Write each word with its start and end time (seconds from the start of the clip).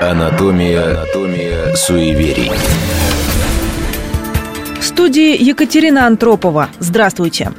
Анатомия, 0.00 0.84
анатомия 0.84 1.74
суеверий. 1.74 2.50
В 4.80 4.84
студии 4.84 5.42
Екатерина 5.42 6.06
Антропова. 6.06 6.68
Здравствуйте. 6.78 7.52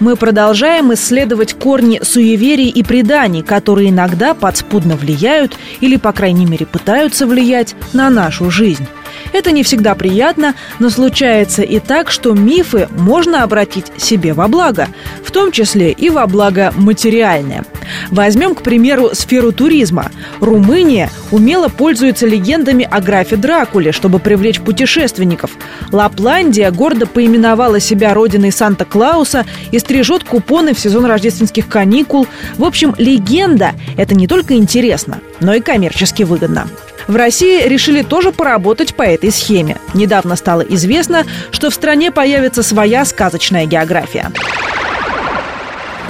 Мы 0.00 0.16
продолжаем 0.16 0.92
исследовать 0.94 1.54
корни 1.54 2.00
суеверий 2.02 2.68
и 2.68 2.82
преданий, 2.82 3.42
которые 3.42 3.90
иногда 3.90 4.34
подспудно 4.34 4.96
влияют 4.96 5.56
или, 5.80 5.96
по 5.96 6.12
крайней 6.12 6.46
мере, 6.46 6.66
пытаются 6.66 7.26
влиять 7.26 7.74
на 7.92 8.10
нашу 8.10 8.50
жизнь. 8.50 8.86
Это 9.32 9.52
не 9.52 9.62
всегда 9.62 9.94
приятно, 9.94 10.54
но 10.78 10.90
случается 10.90 11.62
и 11.62 11.78
так, 11.78 12.10
что 12.10 12.32
мифы 12.32 12.88
можно 12.96 13.42
обратить 13.42 13.86
себе 13.96 14.32
во 14.32 14.48
благо, 14.48 14.88
в 15.24 15.30
том 15.30 15.52
числе 15.52 15.92
и 15.92 16.10
во 16.10 16.26
благо 16.26 16.72
материальное. 16.76 17.64
Возьмем, 18.10 18.54
к 18.54 18.62
примеру, 18.62 19.10
сферу 19.12 19.52
туризма. 19.52 20.10
Румыния 20.40 21.10
умело 21.30 21.68
пользуется 21.68 22.26
легендами 22.26 22.86
о 22.90 23.00
графе 23.00 23.36
Дракуле, 23.36 23.92
чтобы 23.92 24.18
привлечь 24.18 24.60
путешественников. 24.60 25.52
Лапландия 25.92 26.70
гордо 26.70 27.06
поименовала 27.06 27.80
себя 27.80 28.14
родиной 28.14 28.52
Санта-Клауса 28.52 29.46
и 29.70 29.78
стрижет 29.78 30.24
купоны 30.24 30.74
в 30.74 30.80
сезон 30.80 31.06
рождественских 31.06 31.68
каникул. 31.68 32.26
В 32.56 32.64
общем, 32.64 32.94
легенда– 32.98 33.72
это 33.96 34.14
не 34.14 34.26
только 34.26 34.54
интересно, 34.54 35.20
но 35.40 35.54
и 35.54 35.60
коммерчески 35.60 36.22
выгодно. 36.22 36.68
В 37.06 37.16
России 37.16 37.66
решили 37.66 38.02
тоже 38.02 38.32
поработать 38.32 38.94
по 38.94 39.02
этой 39.02 39.30
схеме. 39.32 39.78
Недавно 39.94 40.36
стало 40.36 40.60
известно, 40.60 41.24
что 41.50 41.70
в 41.70 41.74
стране 41.74 42.10
появится 42.10 42.62
своя 42.62 43.04
сказочная 43.04 43.64
география. 43.64 44.30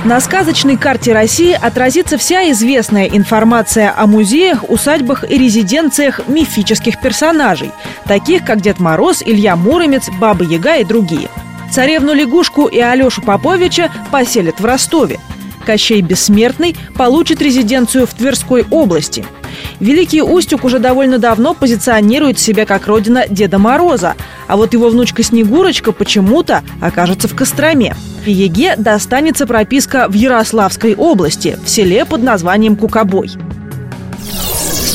На 0.05 0.21
сказочной 0.21 0.77
карте 0.77 1.13
России 1.13 1.53
отразится 1.53 2.19
вся 2.19 2.51
известная 2.53 3.07
информация 3.07 3.93
о 3.97 4.07
музеях, 4.07 4.69
усадьбах 4.71 5.29
и 5.29 5.37
резиденциях 5.37 6.21
мифических 6.29 7.01
персонажей, 7.01 7.73
таких 8.07 8.45
как 8.45 8.61
Дед 8.61 8.79
Мороз, 8.79 9.23
Илья 9.25 9.57
Муромец, 9.57 10.09
Баба 10.21 10.45
Яга 10.45 10.77
и 10.77 10.85
другие. 10.85 11.29
Царевну 11.73 12.15
Лягушку 12.15 12.67
и 12.67 12.79
Алешу 12.79 13.23
Поповича 13.23 13.91
поселят 14.11 14.61
в 14.61 14.65
Ростове. 14.65 15.19
Кощей 15.69 16.01
Бессмертный 16.01 16.75
получит 16.97 17.43
резиденцию 17.43 18.07
в 18.07 18.15
Тверской 18.15 18.65
области– 18.71 19.27
Великий 19.81 20.23
Устюг 20.23 20.65
уже 20.65 20.79
довольно 20.79 21.19
давно 21.19 21.55
позиционирует 21.55 22.39
себя 22.39 22.67
как 22.67 22.87
родина 22.87 23.25
Деда 23.29 23.59
Мороза, 23.59 24.15
а 24.47 24.57
вот 24.57 24.73
его 24.73 24.89
внучка 24.89 25.23
Снегурочка 25.23 25.93
почему-то 25.93 26.63
окажется 26.81 27.29
в 27.29 27.35
Костроме. 27.35 27.95
Еге 28.27 28.75
достанется 28.77 29.47
прописка 29.47 30.07
в 30.09 30.15
Ярославской 30.15 30.95
области, 30.95 31.59
в 31.65 31.69
селе 31.69 32.05
под 32.05 32.23
названием 32.23 32.77
Кукобой. 32.77 33.31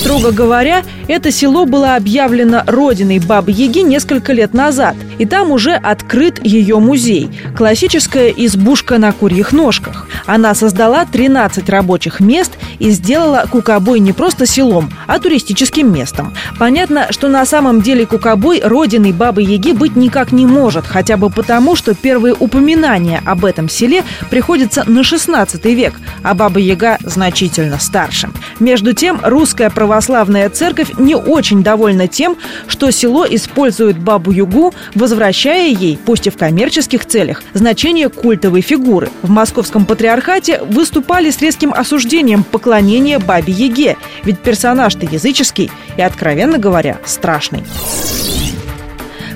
Строго 0.04 0.32
говоря, 0.32 0.84
это 1.08 1.32
село 1.32 1.66
было 1.66 1.96
объявлено 1.96 2.64
родиной 2.68 3.20
Бабы-Яги 3.20 3.80
несколько 3.80 4.34
лет 4.34 4.54
назад, 4.54 4.98
и 5.18 5.26
там 5.26 5.52
уже 5.52 5.72
открыт 5.76 6.46
ее 6.46 6.80
музей– 6.80 7.30
классическая 7.58 8.28
избушка 8.28 8.98
на 8.98 9.14
курьих 9.14 9.54
ножках. 9.54 10.03
Она 10.26 10.54
создала 10.56 11.06
13 11.06 11.70
рабочих 11.70 12.20
мест 12.20 12.52
и 12.80 12.92
сделала 12.92 13.46
Кукобой 13.50 14.00
не 14.00 14.14
просто 14.14 14.46
селом, 14.46 14.92
а 15.08 15.20
туристическим 15.20 15.92
местом. 15.92 16.34
Понятно, 16.60 17.08
что 17.12 17.28
на 17.28 17.46
самом 17.46 17.82
деле 17.82 18.06
Кукобой 18.06 18.62
родиной 18.64 19.12
Бабы-Яги 19.12 19.74
быть 19.74 19.96
никак 19.96 20.32
не 20.32 20.46
может, 20.46 20.86
хотя 20.86 21.18
бы 21.18 21.30
потому, 21.30 21.76
что 21.76 21.94
первые 21.94 22.34
упоминания 22.34 23.22
об 23.26 23.46
этом 23.46 23.70
селе 23.70 24.04
приходятся 24.30 24.84
на 24.88 25.04
16 25.04 25.66
век, 25.66 25.94
а 26.24 26.34
Баба-Яга 26.34 26.98
значительно 27.02 27.80
старше. 27.80 28.30
Между 28.60 28.94
тем, 28.94 29.20
русская 29.24 29.70
православная 29.70 30.50
церковь 30.50 30.92
не 30.98 31.16
очень 31.16 31.64
довольна 31.64 32.08
тем, 32.08 32.38
что 32.68 32.92
село 32.92 33.26
использует 33.30 33.98
Бабу-Югу, 33.98 34.74
возвращая 34.96 35.70
ей, 35.70 35.98
пусть 36.04 36.28
и 36.28 36.30
в 36.30 36.38
коммерческих 36.38 37.06
целях, 37.06 37.44
значение 37.54 38.10
культовой 38.10 38.62
фигуры. 38.62 39.10
В 39.22 39.30
московском 39.30 39.86
патриархате 40.14 40.62
выступали 40.62 41.32
с 41.32 41.42
резким 41.42 41.74
осуждением 41.74 42.44
поклонения 42.44 43.18
Бабе-Яге, 43.18 43.98
ведь 44.24 44.40
персонаж-то 44.40 45.06
языческий 45.06 45.72
и, 45.98 46.02
откровенно 46.02 46.60
говоря, 46.60 47.00
страшный. 47.04 47.64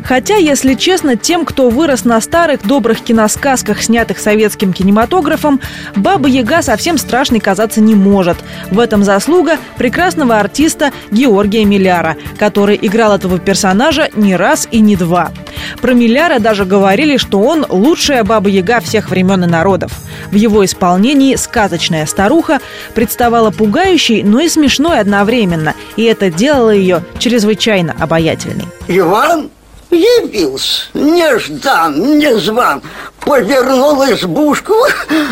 Хотя, 0.04 0.36
если 0.36 0.76
честно, 0.76 1.18
тем, 1.18 1.46
кто 1.46 1.70
вырос 1.70 2.06
на 2.06 2.22
старых 2.22 2.66
добрых 2.66 3.02
киносказках, 3.02 3.82
снятых 3.82 4.20
советским 4.20 4.72
кинематографом, 4.72 5.60
Баба 5.96 6.30
Яга 6.30 6.62
совсем 6.62 6.98
страшной 6.98 7.40
казаться 7.40 7.82
не 7.82 7.96
может. 7.96 8.38
В 8.70 8.80
этом 8.80 9.04
заслуга 9.04 9.58
прекрасного 9.78 10.40
артиста 10.40 10.92
Георгия 11.12 11.66
Миляра, 11.66 12.16
который 12.38 12.80
играл 12.82 13.16
этого 13.16 13.40
персонажа 13.40 14.10
не 14.16 14.36
раз 14.36 14.68
и 14.72 14.80
не 14.80 14.96
два. 14.96 15.32
Про 15.82 15.94
Миляра 15.94 16.40
даже 16.40 16.66
говорили, 16.66 17.18
что 17.18 17.40
он 17.40 17.66
лучшая 17.68 18.24
Баба 18.24 18.50
Яга 18.50 18.80
всех 18.80 19.10
времен 19.10 19.44
и 19.44 19.48
народов. 19.48 19.92
В 20.32 20.36
его 20.36 20.64
исполнении 20.66 21.36
сказочная 21.36 22.06
старуха 22.06 22.60
представала 22.94 23.52
пугающей, 23.52 24.24
но 24.24 24.40
и 24.40 24.50
смешной 24.50 25.00
одновременно, 25.00 25.74
и 25.96 26.04
это 26.04 26.30
делало 26.30 26.72
ее 26.72 27.04
чрезвычайно 27.20 27.96
обаятельной. 28.00 28.66
Иван 28.88 29.50
Явился, 29.90 30.84
неждан, 30.94 32.18
незван. 32.18 32.82
Повернул 33.22 34.04
избушку, 34.04 34.74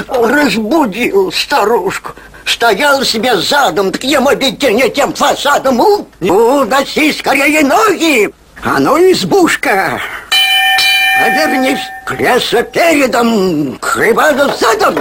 разбудил 0.07 1.31
старушку. 1.31 2.11
Стоял 2.45 3.03
себе 3.03 3.37
задом, 3.37 3.91
к 3.91 4.03
ему 4.03 4.31
не 4.31 4.89
тем 4.89 5.13
фасадом. 5.13 5.81
Уноси 6.21 7.11
скорее 7.11 7.63
ноги, 7.63 8.31
а 8.63 8.79
ну 8.79 8.97
избушка 9.11 9.99
Повернись 11.19 11.79
к 12.05 12.13
лесу 12.13 12.63
передом, 12.63 13.77
к 13.79 13.95
рыбану 13.95 14.49
задом 14.59 14.95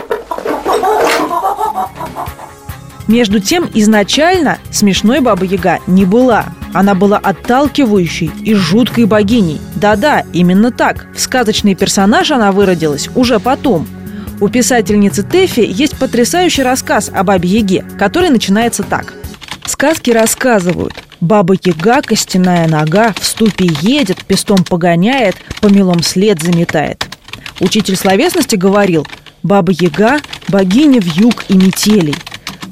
между 3.06 3.38
тем, 3.38 3.68
изначально 3.74 4.58
смешной 4.70 5.20
Баба 5.20 5.44
Яга 5.44 5.78
не 5.86 6.04
была. 6.04 6.46
Она 6.72 6.94
была 6.94 7.18
отталкивающей 7.18 8.30
и 8.42 8.54
жуткой 8.54 9.04
богиней. 9.04 9.60
Да-да, 9.76 10.24
именно 10.32 10.72
так. 10.72 11.06
В 11.14 11.20
сказочный 11.20 11.74
персонаж 11.74 12.30
она 12.30 12.50
выродилась 12.50 13.08
уже 13.14 13.38
потом. 13.38 13.86
У 14.40 14.48
писательницы 14.48 15.22
Тэфи 15.22 15.60
есть 15.60 15.96
потрясающий 15.98 16.62
рассказ 16.62 17.10
о 17.14 17.22
Бабе 17.22 17.48
Яге, 17.48 17.84
который 17.98 18.30
начинается 18.30 18.82
так. 18.82 19.12
Сказки 19.66 20.10
рассказывают. 20.10 21.03
Баба 21.24 21.54
Яга, 21.64 22.02
костяная 22.02 22.68
нога, 22.68 23.14
в 23.18 23.24
ступе 23.24 23.66
едет, 23.80 24.24
пестом 24.26 24.62
погоняет, 24.62 25.36
по 25.60 25.68
мелом 25.68 26.02
след 26.02 26.42
заметает. 26.42 27.06
Учитель 27.60 27.96
словесности 27.96 28.56
говорил, 28.56 29.06
Баба 29.42 29.72
Яга– 29.72 30.20
богиня 30.48 31.00
в 31.00 31.06
юг 31.16 31.44
и 31.48 31.56
метелей– 31.56 32.14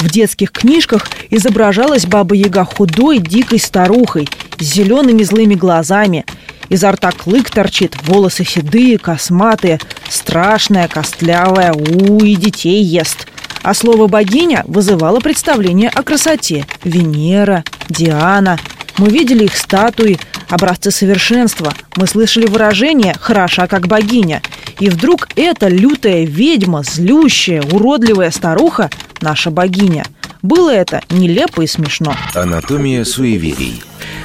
в 0.02 0.10
детских 0.10 0.50
книжках 0.50 1.08
изображалась 1.30 2.06
Баба-Яга 2.06 2.64
худой, 2.64 3.18
дикой 3.18 3.60
старухой 3.60 4.28
с 4.58 4.64
зелеными 4.64 5.22
злыми 5.22 5.54
глазами. 5.54 6.26
Изо 6.68 6.90
рта 6.90 7.12
клык 7.12 7.50
торчит, 7.50 7.96
волосы 8.02 8.44
седые, 8.44 8.98
косматые, 8.98 9.78
страшная, 10.08 10.88
костлявая, 10.88 11.72
у 11.72 12.18
и 12.24 12.34
детей 12.34 12.82
ест. 12.82 13.28
А 13.62 13.74
слово 13.74 14.08
«богиня» 14.08 14.64
вызывало 14.66 15.20
представление 15.20 15.88
о 15.88 16.02
красоте. 16.02 16.66
Венера, 16.82 17.62
Диана. 17.88 18.58
Мы 18.98 19.08
видели 19.08 19.44
их 19.44 19.56
статуи, 19.56 20.18
образцы 20.48 20.90
совершенства. 20.90 21.72
Мы 21.96 22.06
слышали 22.06 22.46
выражение 22.46 23.14
«хороша 23.20 23.66
как 23.66 23.86
богиня». 23.86 24.42
И 24.78 24.88
вдруг 24.88 25.28
эта 25.36 25.68
лютая 25.68 26.24
ведьма, 26.24 26.82
злющая, 26.82 27.62
уродливая 27.62 28.30
старуха 28.30 28.90
наша 29.20 29.50
богиня. 29.50 30.04
Было 30.42 30.70
это 30.70 31.02
нелепо 31.08 31.62
и 31.62 31.66
смешно. 31.66 32.14
Анатомия 32.34 33.04
суеверий. 33.04 33.82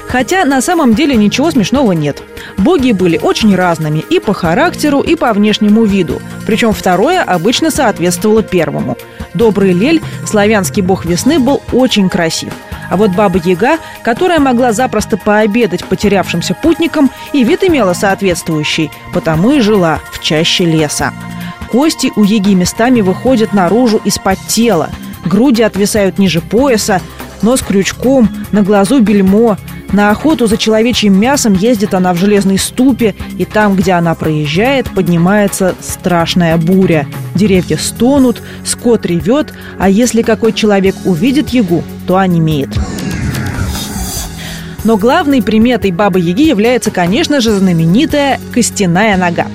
Хотя 0.08 0.44
на 0.44 0.60
самом 0.60 0.94
деле 0.94 1.14
ничего 1.14 1.50
смешного 1.50 1.92
нет. 1.92 2.22
Боги 2.56 2.92
были 2.92 3.18
очень 3.18 3.54
разными 3.54 4.02
и 4.10 4.18
по 4.18 4.32
характеру, 4.32 5.00
и 5.00 5.14
по 5.14 5.32
внешнему 5.32 5.84
виду. 5.84 6.20
Причем 6.46 6.72
второе 6.72 7.22
обычно 7.22 7.70
соответствовало 7.70 8.42
первому. 8.42 8.96
Добрый 9.34 9.72
Лель, 9.72 10.02
славянский 10.26 10.82
бог 10.82 11.04
весны, 11.04 11.38
был 11.38 11.62
очень 11.72 12.08
красив. 12.08 12.52
А 12.90 12.96
вот 12.96 13.10
Баба 13.12 13.38
Яга, 13.44 13.78
которая 14.02 14.40
могла 14.40 14.72
запросто 14.72 15.16
пообедать 15.16 15.84
потерявшимся 15.84 16.54
путникам, 16.54 17.10
и 17.32 17.44
вид 17.44 17.64
имела 17.64 17.92
соответствующий, 17.92 18.90
потому 19.12 19.52
и 19.52 19.60
жила 19.60 20.00
в 20.12 20.20
чаще 20.20 20.64
леса. 20.64 21.12
Кости 21.70 22.10
у 22.16 22.24
Еги 22.24 22.54
местами 22.54 23.02
выходят 23.02 23.52
наружу 23.52 24.00
из-под 24.04 24.38
тела. 24.46 24.90
Груди 25.24 25.62
отвисают 25.62 26.18
ниже 26.18 26.40
пояса, 26.40 27.02
нос 27.42 27.60
крючком, 27.60 28.28
на 28.52 28.62
глазу 28.62 29.00
бельмо. 29.00 29.58
На 29.92 30.10
охоту 30.10 30.46
за 30.46 30.58
человечьим 30.58 31.18
мясом 31.18 31.54
ездит 31.54 31.94
она 31.94 32.12
в 32.12 32.18
железной 32.18 32.58
ступе, 32.58 33.14
и 33.38 33.44
там, 33.44 33.74
где 33.74 33.92
она 33.92 34.14
проезжает, 34.14 34.90
поднимается 34.90 35.74
страшная 35.80 36.56
буря. 36.58 37.06
Деревья 37.34 37.78
стонут, 37.78 38.42
скот 38.64 39.06
ревет, 39.06 39.54
а 39.78 39.88
если 39.88 40.22
какой 40.22 40.52
человек 40.52 40.94
увидит 41.04 41.48
ягу, 41.50 41.82
то 42.06 42.18
онемеет. 42.18 42.70
Но 44.84 44.96
главной 44.96 45.42
приметой 45.42 45.90
Бабы-Яги 45.90 46.42
является, 46.42 46.90
конечно 46.90 47.40
же, 47.40 47.50
знаменитая 47.52 48.38
костяная 48.52 49.16
нога. 49.16 49.46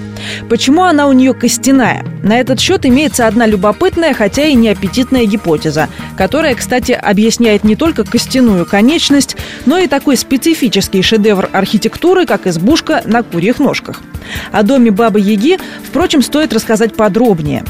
Почему 0.49 0.83
она 0.83 1.07
у 1.07 1.13
нее 1.13 1.33
костяная? 1.33 2.05
На 2.21 2.39
этот 2.39 2.59
счет 2.59 2.85
имеется 2.85 3.27
одна 3.27 3.45
любопытная, 3.45 4.13
хотя 4.13 4.45
и 4.45 4.53
неаппетитная 4.53 5.25
гипотеза, 5.25 5.89
которая, 6.17 6.55
кстати, 6.55 6.91
объясняет 6.91 7.63
не 7.63 7.75
только 7.75 8.03
костяную 8.03 8.65
конечность, 8.65 9.35
но 9.65 9.77
и 9.77 9.87
такой 9.87 10.17
специфический 10.17 11.01
шедевр 11.01 11.49
архитектуры, 11.51 12.25
как 12.25 12.47
избушка 12.47 13.01
на 13.05 13.23
курьих 13.23 13.59
ножках. 13.59 14.01
О 14.51 14.63
доме 14.63 14.91
Бабы-Яги, 14.91 15.59
впрочем, 15.83 16.21
стоит 16.21 16.53
рассказать 16.53 16.95
подробнее. 16.95 17.63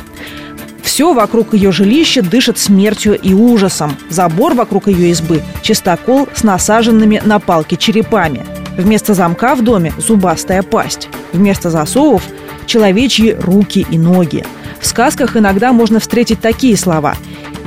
Все 0.84 1.14
вокруг 1.14 1.54
ее 1.54 1.72
жилища 1.72 2.22
дышит 2.22 2.60
смертью 2.60 3.20
и 3.20 3.34
ужасом. 3.34 3.98
Забор 4.10 4.54
вокруг 4.54 4.88
ее 4.88 5.10
избы– 5.10 5.42
чистокол 5.64 6.28
с 6.36 6.44
насаженными 6.44 7.22
на 7.26 7.40
палки 7.40 7.76
черепами. 7.76 8.46
Вместо 8.78 9.14
замка 9.14 9.56
в 9.56 9.64
доме– 9.64 9.94
зубастая 9.98 10.62
пасть. 10.62 11.10
Вместо 11.32 11.72
засовов– 11.72 12.24
человечьи 12.66 13.36
руки 13.40 13.86
и 13.90 13.98
ноги. 13.98 14.46
В 14.80 14.86
сказках 14.86 15.38
иногда 15.38 15.72
можно 15.74 16.00
встретить 16.00 16.42
такие 16.42 16.78
слова. 16.78 17.16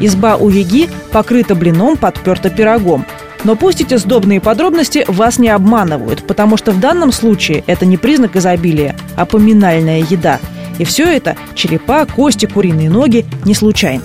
Изба 0.01 0.37
у 0.37 0.49
Яги 0.49 0.89
покрыта 1.13 1.55
блином, 1.55 1.97
подперта 1.97 2.51
пирогом. 2.51 3.07
Но 3.45 3.57
пусть 3.57 3.81
эти 3.81 3.97
сдобные 3.97 4.41
подробности 4.41 5.05
вас 5.09 5.39
не 5.39 5.49
обманывают, 5.49 6.27
потому 6.27 6.57
что 6.57 6.73
в 6.73 6.81
данном 6.81 7.13
случае 7.13 7.65
это 7.67 7.87
не 7.87 7.97
признак 7.97 8.37
изобилия, 8.37 8.97
а 9.17 9.25
поминальная 9.25 10.01
еда– 10.01 10.41
и 10.79 10.85
все 10.85 11.05
это– 11.05 11.37
черепа, 11.55 12.07
кости, 12.07 12.47
куриные 12.47 12.91
ноги– 12.91 13.25
не 13.45 13.55
случайно. 13.55 14.05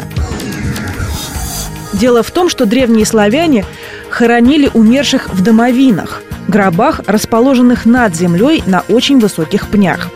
Дело 1.94 2.24
в 2.24 2.32
том, 2.32 2.50
что 2.50 2.66
древние 2.66 3.06
славяне 3.06 3.66
хоронили 4.10 4.70
умерших 4.74 5.30
в 5.34 5.44
домовинах, 5.44 6.22
гробах, 6.48 7.02
расположенных 7.08 7.86
над 7.86 8.16
землей 8.16 8.64
на 8.66 8.84
очень 8.88 9.20
высоких 9.20 9.68
пнях. 9.68 10.10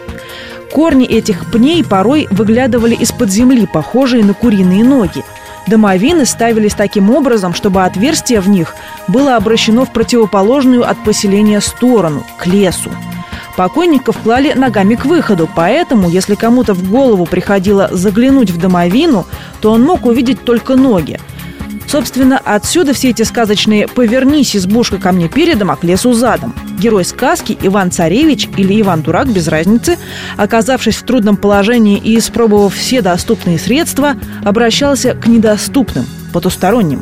Корни 0.76 1.06
этих 1.06 1.50
пней 1.52 1.86
порой 1.86 2.28
выглядывали 2.32 2.96
из-под 2.96 3.32
земли, 3.32 3.66
похожие 3.66 4.26
на 4.26 4.34
куриные 4.34 4.84
ноги. 4.84 5.24
Домовины 5.68 6.26
ставились 6.26 6.74
таким 6.74 7.12
образом, 7.12 7.54
чтобы 7.54 7.86
отверстие 7.86 8.42
в 8.42 8.50
них 8.50 8.76
было 9.08 9.38
обращено 9.38 9.86
в 9.86 9.94
противоположную 9.94 10.86
от 10.86 11.02
поселения 11.06 11.62
сторону, 11.62 12.26
к 12.38 12.46
лесу. 12.46 12.92
Покойников 13.56 14.18
клали 14.18 14.52
ногами 14.52 14.96
к 14.96 15.06
выходу, 15.06 15.48
поэтому, 15.56 16.10
если 16.10 16.36
кому-то 16.36 16.74
в 16.74 16.90
голову 16.90 17.26
приходило 17.26 17.88
заглянуть 17.94 18.52
в 18.52 18.58
домовину, 18.58 19.26
то 19.62 19.72
он 19.72 19.82
мог 19.82 20.06
увидеть 20.06 20.44
только 20.44 20.76
ноги. 20.76 21.22
Собственно, 21.88 22.40
отсюда 22.44 22.94
все 22.94 23.12
эти 23.12 23.24
сказочные 23.24 23.88
«повернись, 23.88 24.56
избушка 24.56 24.98
ко 24.98 25.12
мне 25.12 25.30
передом, 25.30 25.72
а 25.72 25.76
к 25.76 25.84
лесу 25.84 26.14
задом». 26.14 26.54
Герой 26.80 27.06
сказки 27.06 27.58
Иван 27.62 27.92
Царевич 27.92 28.50
или 28.58 28.82
Иван 28.82 29.02
Дурак, 29.02 29.28
без 29.28 29.48
разницы, 29.48 29.98
оказавшись 30.36 30.96
в 30.96 31.04
трудном 31.04 31.38
положении 31.38 31.98
и 31.98 32.18
испробовав 32.18 32.76
все 32.76 33.02
доступные 33.02 33.60
средства, 33.60 34.16
обращался 34.44 35.14
к 35.14 35.28
недоступным, 35.28 36.06
потусторонним. 36.34 37.02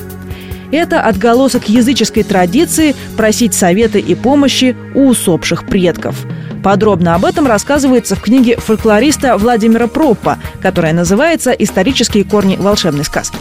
Это 0.72 1.02
отголосок 1.02 1.70
языческой 1.70 2.24
традиции 2.24 2.96
просить 3.16 3.54
совета 3.54 4.00
и 4.00 4.16
помощи 4.16 4.76
у 4.94 5.08
усопших 5.08 5.66
предков– 5.68 6.16
Подробно 6.64 7.16
об 7.16 7.26
этом 7.26 7.46
рассказывается 7.46 8.16
в 8.16 8.22
книге 8.22 8.56
фольклориста 8.56 9.38
Владимира 9.38 9.88
Проппа, 9.88 10.40
которая 10.62 10.94
называется 10.94 11.52
«Исторические 11.52 12.24
корни 12.24 12.56
волшебной 12.56 13.04
сказки». 13.04 13.38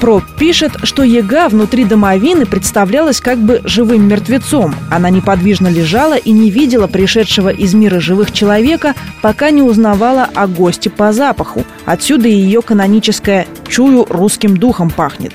Проб 0.00 0.24
пишет, 0.38 0.72
что 0.84 1.02
яга 1.02 1.48
внутри 1.50 1.84
домовины 1.84 2.46
представлялась 2.46 3.20
как 3.20 3.38
бы 3.38 3.60
живым 3.64 4.08
мертвецом. 4.08 4.74
Она 4.90 5.10
неподвижно 5.10 5.68
лежала 5.68 6.16
и 6.16 6.30
не 6.30 6.50
видела 6.50 6.86
пришедшего 6.86 7.50
из 7.50 7.74
мира 7.74 8.00
живых 8.00 8.32
человека, 8.32 8.94
пока 9.20 9.50
не 9.50 9.60
узнавала 9.60 10.26
о 10.34 10.46
госте 10.46 10.88
по 10.88 11.12
запаху. 11.12 11.64
Отсюда 11.84 12.28
ее 12.28 12.62
каноническое 12.62 13.46
«чую 13.68 14.06
русским 14.08 14.56
духом 14.56 14.88
пахнет». 14.88 15.34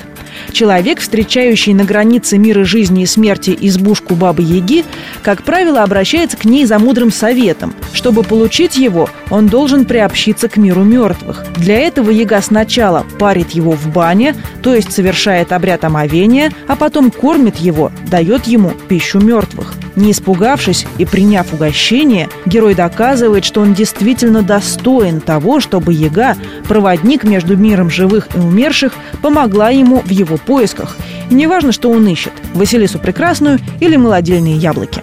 Человек, 0.51 0.99
встречающий 0.99 1.73
на 1.73 1.83
границе 1.83 2.37
мира 2.37 2.63
жизни 2.63 3.03
и 3.03 3.05
смерти 3.05 3.57
избушку 3.59 4.15
Бабы-Яги, 4.15 4.85
как 5.21 5.43
правило, 5.43 5.83
обращается 5.83 6.37
к 6.37 6.45
ней 6.45 6.65
за 6.65 6.79
мудрым 6.79 7.11
советом. 7.11 7.73
Чтобы 7.93 8.23
получить 8.23 8.77
его, 8.77 9.09
он 9.29 9.47
должен 9.47 9.85
приобщиться 9.85 10.49
к 10.49 10.57
миру 10.57 10.83
мертвых. 10.83 11.45
Для 11.57 11.79
этого 11.79 12.09
Яга 12.09 12.41
сначала 12.41 13.05
парит 13.19 13.51
его 13.51 13.71
в 13.71 13.87
бане, 13.91 14.35
то 14.61 14.73
есть 14.73 14.91
совершает 14.91 15.51
обряд 15.51 15.83
омовения, 15.83 16.51
а 16.67 16.75
потом 16.75 17.11
кормит 17.11 17.57
его, 17.57 17.91
дает 18.09 18.45
ему 18.45 18.71
пищу 18.87 19.19
мертвых. 19.19 19.73
Не 19.95 20.11
испугавшись 20.11 20.85
и 20.97 21.05
приняв 21.05 21.53
угощение, 21.53 22.29
герой 22.45 22.75
доказывает, 22.75 23.45
что 23.45 23.61
он 23.61 23.73
действительно 23.73 24.41
достоин 24.41 25.21
того, 25.21 25.59
чтобы 25.59 25.93
Яга, 25.93 26.35
проводник 26.67 27.23
между 27.23 27.55
миром 27.55 27.89
живых 27.89 28.27
и 28.35 28.39
умерших, 28.39 28.93
помогла 29.21 29.69
ему 29.69 30.01
в 30.01 30.09
его 30.09 30.37
поисках. 30.37 30.97
И 31.29 31.33
неважно, 31.33 31.71
что 31.71 31.89
он 31.89 32.07
ищет– 32.07 32.33
Василису 32.53 32.99
Прекрасную 32.99 33.59
или 33.79 33.95
молодильные 33.95 34.57
яблоки. 34.57 35.01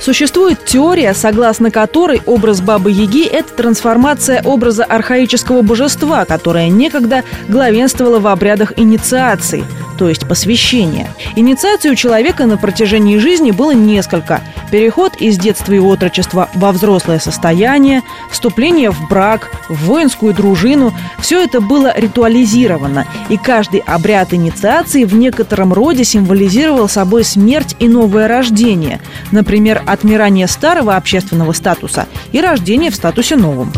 Существует 0.00 0.62
теория, 0.66 1.14
согласно 1.14 1.70
которой 1.70 2.20
образ 2.26 2.60
Бабы-Яги– 2.60 3.26
это 3.32 3.54
трансформация 3.54 4.42
образа 4.42 4.84
архаического 4.84 5.62
божества, 5.62 6.26
которое 6.26 6.68
некогда 6.68 7.22
главенствовало 7.48 8.18
в 8.18 8.26
обрядах 8.26 8.74
инициации– 8.76 9.64
то 9.96 10.08
есть 10.08 10.26
посвящение. 10.28 11.08
Инициаций 11.36 11.90
у 11.90 11.94
человека 11.94 12.46
на 12.46 12.56
протяжении 12.56 13.18
жизни 13.18 13.50
было 13.50 13.72
несколько. 13.72 14.40
Переход 14.70 15.16
из 15.16 15.38
детства 15.38 15.72
и 15.72 15.78
отрочества 15.78 16.48
во 16.54 16.72
взрослое 16.72 17.18
состояние, 17.18 18.02
вступление 18.30 18.90
в 18.90 19.08
брак, 19.08 19.50
в 19.68 19.84
воинскую 19.84 20.34
дружину– 20.34 20.92
все 21.18 21.42
это 21.42 21.60
было 21.60 21.92
ритуализировано, 21.96 23.06
и 23.28 23.36
каждый 23.36 23.80
обряд 23.80 24.34
инициации 24.34 25.04
в 25.04 25.14
некотором 25.14 25.72
роде 25.72 26.04
символизировал 26.04 26.88
собой 26.88 27.24
смерть 27.24 27.76
и 27.78 27.88
новое 27.88 28.28
рождение, 28.28 29.00
например, 29.30 29.82
отмирание 29.86 30.46
старого 30.46 30.96
общественного 30.96 31.52
статуса 31.52 32.06
и 32.32 32.40
рождение 32.40 32.90
в 32.90 32.94
статусе 32.94 33.36
новом. 33.36 33.72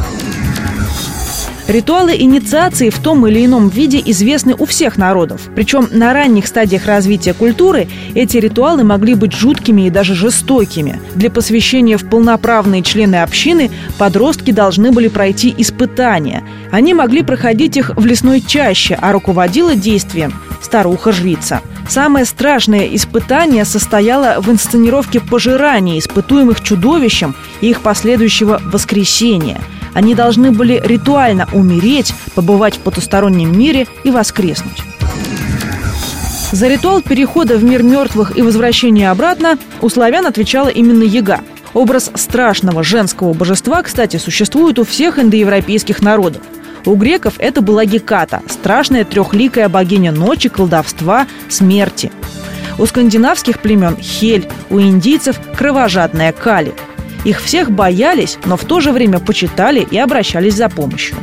Ритуалы 1.68 2.14
инициации 2.16 2.90
в 2.90 3.00
том 3.00 3.26
или 3.26 3.44
ином 3.44 3.68
виде 3.68 4.00
известны 4.06 4.54
у 4.56 4.66
всех 4.66 4.96
народов. 4.96 5.48
Причем 5.56 5.88
на 5.90 6.12
ранних 6.12 6.46
стадиях 6.46 6.86
развития 6.86 7.34
культуры 7.34 7.88
эти 8.14 8.36
ритуалы 8.36 8.84
могли 8.84 9.14
быть 9.14 9.32
жуткими 9.32 9.82
и 9.86 9.90
даже 9.90 10.14
жестокими. 10.14 11.00
Для 11.16 11.28
посвящения 11.28 11.98
в 11.98 12.08
полноправные 12.08 12.82
члены 12.82 13.16
общины 13.16 13.72
подростки 13.98 14.52
должны 14.52 14.92
были 14.92 15.08
пройти 15.08 15.52
испытания. 15.58 16.44
Они 16.70 16.94
могли 16.94 17.22
проходить 17.22 17.76
их 17.76 17.90
в 17.96 18.06
лесной 18.06 18.42
чаще, 18.42 18.96
а 19.02 19.10
руководила 19.10 19.74
действием 19.74 20.34
старуха-жрица. 20.62 21.62
Самое 21.88 22.26
страшное 22.26 22.86
испытание 22.94 23.64
состояло 23.64 24.40
в 24.40 24.48
инсценировке 24.52 25.18
пожирания 25.18 25.98
испытуемых 25.98 26.60
чудовищем 26.60 27.34
и 27.60 27.70
их 27.70 27.80
последующего 27.80 28.60
воскресения– 28.64 29.60
они 29.96 30.14
должны 30.14 30.52
были 30.52 30.78
ритуально 30.84 31.48
умереть, 31.54 32.12
побывать 32.34 32.76
в 32.76 32.80
потустороннем 32.80 33.58
мире 33.58 33.86
и 34.04 34.10
воскреснуть. 34.10 34.82
За 36.52 36.68
ритуал 36.68 37.00
перехода 37.00 37.56
в 37.56 37.64
мир 37.64 37.82
мертвых 37.82 38.36
и 38.36 38.42
возвращения 38.42 39.10
обратно 39.10 39.58
у 39.80 39.88
славян 39.88 40.26
отвечала 40.26 40.68
именно 40.68 41.02
яга. 41.02 41.40
Образ 41.72 42.10
страшного 42.14 42.84
женского 42.84 43.32
божества, 43.32 43.82
кстати, 43.82 44.18
существует 44.18 44.78
у 44.78 44.84
всех 44.84 45.18
индоевропейских 45.18 46.02
народов. 46.02 46.42
У 46.84 46.94
греков 46.94 47.36
это 47.38 47.62
была 47.62 47.86
Геката, 47.86 48.42
страшная 48.50 49.06
трехликая 49.06 49.70
богиня 49.70 50.12
ночи, 50.12 50.50
колдовства, 50.50 51.26
смерти. 51.48 52.12
У 52.78 52.84
скандинавских 52.84 53.60
племен– 53.60 53.96
Хель, 54.02 54.46
у 54.68 54.78
индийцев– 54.78 55.40
кровожадная 55.56 56.32
Кали– 56.32 56.74
их 57.24 57.42
всех 57.42 57.70
боялись, 57.70 58.38
но 58.44 58.56
в 58.56 58.64
то 58.64 58.80
же 58.80 58.92
время 58.92 59.18
почитали 59.18 59.86
и 59.90 59.98
обращались 59.98 60.54
за 60.54 60.68
помощью. 60.68 61.16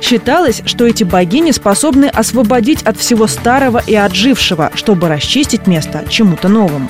Считалось, 0.00 0.62
что 0.64 0.86
эти 0.86 1.04
богини 1.04 1.50
способны 1.50 2.06
освободить 2.06 2.82
от 2.82 2.96
всего 2.98 3.26
старого 3.26 3.82
и 3.84 3.94
отжившего, 3.94 4.70
чтобы 4.74 5.08
расчистить 5.08 5.66
место 5.66 6.04
чему-то 6.08 6.48
новому. 6.48 6.88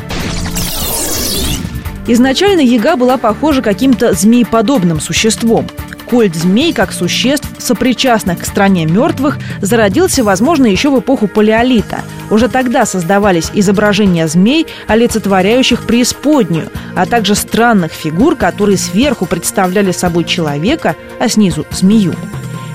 Изначально 2.07 2.61
яга 2.61 2.97
была 2.97 3.19
похожа 3.19 3.61
каким-то 3.61 4.15
змееподобным 4.15 5.01
существом. 5.01 5.67
Культ 6.09 6.35
змей 6.35 6.73
как 6.73 6.93
существ, 6.93 7.47
сопричастных 7.59 8.41
к 8.41 8.47
стране 8.47 8.87
мертвых, 8.87 9.39
зародился, 9.61 10.25
возможно, 10.25 10.67
еще 10.67 10.89
в 10.91 10.99
эпоху 11.01 11.29
палеолита. 11.29 12.01
Уже 12.31 12.49
тогда 12.49 12.87
создавались 12.87 13.51
изображения 13.53 14.27
змей, 14.27 14.67
олицетворяющих 14.87 15.87
преисподнюю, 15.87 16.71
а 16.97 17.05
также 17.05 17.35
странных 17.35 17.93
фигур, 17.93 18.37
которые 18.37 18.79
сверху 18.79 19.27
представляли 19.27 19.93
собой 19.93 20.25
человека, 20.25 20.97
а 21.21 21.29
снизу– 21.29 21.67
змею. 21.71 22.15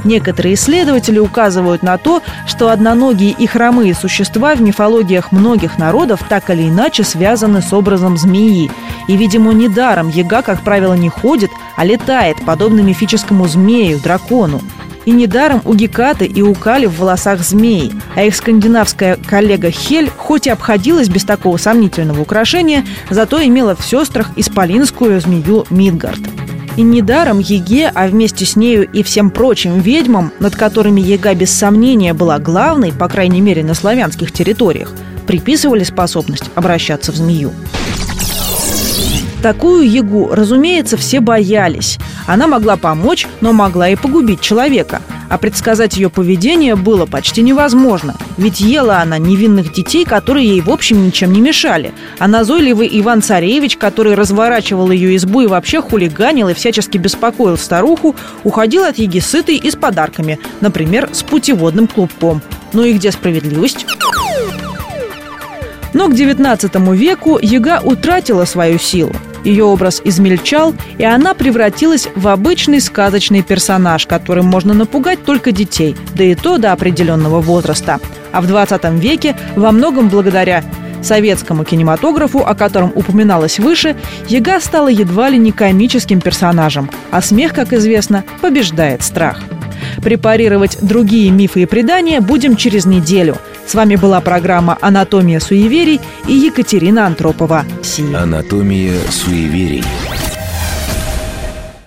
Некоторые 0.03 0.55
исследователи 0.55 1.19
указывают 1.19 1.81
на 1.83 1.97
то, 1.97 2.21
что 2.45 2.69
одноногие 2.69 3.31
и 3.31 3.47
хромые 3.47 3.93
существа 3.93 4.55
в 4.55 4.61
мифологиях 4.61 5.31
многих 5.31 5.77
народов 5.77 6.21
так 6.27 6.49
или 6.49 6.67
иначе 6.67 7.03
связаны 7.03 7.61
с 7.61 7.71
образом 7.71 8.17
змеи. 8.17 8.69
И, 9.07 9.15
видимо, 9.15 9.53
недаром 9.53 10.09
яга, 10.09 10.41
как 10.41 10.61
правило, 10.61 10.93
не 10.93 11.09
ходит, 11.09 11.51
а 11.75 11.85
летает, 11.85 12.37
подобно 12.45 12.81
мифическому 12.81 13.47
змею, 13.47 13.99
дракону. 13.99 14.61
И 15.05 15.11
недаром 15.11 15.61
у 15.65 15.73
Гекаты 15.73 16.25
и 16.25 16.41
у 16.41 16.53
Кали 16.53 16.85
в 16.85 16.97
волосах 16.97 17.41
змеи, 17.41 17.91
а 18.15 18.23
их 18.23 18.35
скандинавская 18.35 19.17
коллега 19.17 19.69
Хель 19.69 20.09
хоть 20.09 20.47
и 20.47 20.49
обходилась 20.49 21.09
без 21.09 21.25
такого 21.25 21.57
сомнительного 21.57 22.21
украшения, 22.21 22.85
зато 23.09 23.43
имела 23.43 23.75
в 23.75 23.85
сестрах 23.85 24.31
исполинскую 24.37 25.19
змею 25.19 25.65
Мидгард. 25.69 26.21
И 26.75 26.81
недаром 26.81 27.39
Еге, 27.39 27.91
а 27.93 28.07
вместе 28.07 28.45
с 28.45 28.55
нею 28.55 28.89
и 28.91 29.03
всем 29.03 29.29
прочим 29.29 29.79
ведьмам, 29.79 30.31
над 30.39 30.55
которыми 30.55 31.01
Ега 31.01 31.35
без 31.35 31.51
сомнения 31.51 32.13
была 32.13 32.39
главной, 32.39 32.91
по 32.91 33.07
крайней 33.07 33.41
мере 33.41 33.63
на 33.63 33.75
славянских 33.75 34.31
территориях, 34.31 34.91
приписывали 35.27 35.83
способность 35.83 36.49
обращаться 36.55 37.11
в 37.11 37.15
змею. 37.15 37.51
Такую 39.43 39.87
ягу, 39.87 40.29
разумеется, 40.31 40.97
все 40.97 41.19
боялись. 41.19 41.99
Она 42.25 42.47
могла 42.47 42.77
помочь, 42.77 43.27
но 43.41 43.51
могла 43.51 43.89
и 43.89 43.95
погубить 43.95 44.41
человека. 44.41 45.01
А 45.33 45.39
предсказать 45.39 45.97
ее 45.97 46.11
поведение 46.11 46.75
было 46.75 47.07
почти 47.07 47.41
невозможно. 47.41 48.13
Ведь 48.37 48.59
ела 48.59 48.99
она 48.99 49.17
невинных 49.17 49.73
детей, 49.73 50.05
которые 50.05 50.47
ей 50.47 50.61
в 50.61 50.69
общем 50.69 51.03
ничем 51.03 51.33
не 51.33 51.41
мешали. 51.41 51.91
А 52.19 52.27
назойливый 52.27 52.87
Иван 52.99 53.23
Царевич, 53.23 53.77
который 53.77 54.13
разворачивал 54.13 54.91
ее 54.91 55.15
избу 55.15 55.41
и 55.41 55.47
вообще 55.47 55.81
хулиганил 55.81 56.49
и 56.49 56.53
всячески 56.53 56.99
беспокоил 56.99 57.57
старуху, 57.57 58.15
уходил 58.43 58.83
от 58.83 58.99
еги 58.99 59.17
сытой 59.17 59.55
и 59.55 59.71
с 59.71 59.75
подарками. 59.75 60.37
Например, 60.61 61.09
с 61.11 61.23
путеводным 61.23 61.87
клубком. 61.87 62.43
Ну 62.71 62.83
и 62.83 62.93
где 62.93 63.11
справедливость? 63.11 63.87
Но 65.93 66.09
к 66.09 66.13
XIX 66.13 66.95
веку 66.95 67.39
яга 67.41 67.81
утратила 67.83 68.45
свою 68.45 68.77
силу. 68.77 69.15
Ее 69.43 69.65
образ 69.65 70.01
измельчал, 70.03 70.73
и 70.97 71.03
она 71.03 71.33
превратилась 71.33 72.07
в 72.15 72.27
обычный 72.27 72.79
сказочный 72.79 73.41
персонаж, 73.41 74.05
которым 74.05 74.45
можно 74.45 74.73
напугать 74.73 75.23
только 75.25 75.51
детей, 75.51 75.95
да 76.15 76.23
и 76.23 76.35
то 76.35 76.57
до 76.57 76.71
определенного 76.71 77.41
возраста. 77.41 77.99
А 78.31 78.41
в 78.41 78.47
20 78.47 78.83
веке, 78.93 79.35
во 79.55 79.71
многом 79.71 80.09
благодаря 80.09 80.63
советскому 81.01 81.65
кинематографу, 81.65 82.39
о 82.39 82.55
котором 82.55 82.91
упоминалось 82.95 83.59
выше, 83.59 83.95
Яга 84.29 84.59
стала 84.59 84.87
едва 84.87 85.29
ли 85.29 85.37
не 85.37 85.51
комическим 85.51 86.21
персонажем, 86.21 86.89
а 87.11 87.21
смех, 87.21 87.53
как 87.53 87.73
известно, 87.73 88.23
побеждает 88.41 89.03
страх. 89.03 89.39
Препарировать 90.01 90.77
другие 90.81 91.29
мифы 91.31 91.63
и 91.63 91.65
предания 91.65 92.21
будем 92.21 92.55
через 92.55 92.85
неделю. 92.85 93.37
С 93.65 93.75
вами 93.75 93.95
была 93.95 94.21
программа 94.21 94.77
«Анатомия 94.81 95.39
суеверий» 95.39 95.99
и 96.27 96.33
Екатерина 96.33 97.07
Антропова. 97.07 97.65
Анатомия 98.15 98.99
суеверий. 99.09 99.83